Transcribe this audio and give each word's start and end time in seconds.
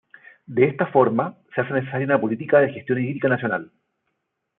De 0.47 0.65
esta 0.65 0.87
forma, 0.87 1.37
se 1.53 1.61
hace 1.61 1.73
necesaria 1.73 2.07
una 2.07 2.19
política 2.19 2.57
de 2.59 2.71
gestión 2.73 2.99
hídrica 3.03 3.29
nacional. 3.29 3.71